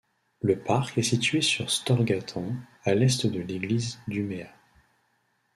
Le 0.41 0.57
parc 0.57 0.97
est 0.97 1.03
situé 1.03 1.41
sur 1.41 1.69
Storgatan, 1.69 2.55
à 2.85 2.95
l'est 2.95 3.27
de 3.27 3.39
l'église 3.39 3.99
d'Umeå. 4.07 4.47